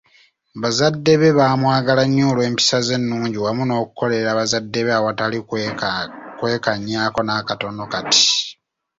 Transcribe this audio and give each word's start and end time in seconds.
Bazadde 0.61 1.13
be 1.21 1.29
baamwagala 1.37 2.03
nnyo 2.05 2.25
olw’empisa 2.31 2.77
ze 2.87 2.93
ennungi 2.99 3.37
wamu 3.43 3.63
n'okukolera 3.65 4.31
bazadde 4.39 4.79
be 4.85 4.91
awatali 4.99 5.37
kwekaanyaako 6.39 7.19
n’akatono 7.23 7.83
kati. 7.93 8.23